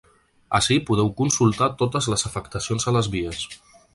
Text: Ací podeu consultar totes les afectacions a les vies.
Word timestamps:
Ací 0.59 0.77
podeu 0.87 1.11
consultar 1.19 1.69
totes 1.83 2.09
les 2.13 2.27
afectacions 2.31 2.91
a 2.93 2.97
les 2.99 3.13
vies. 3.19 3.45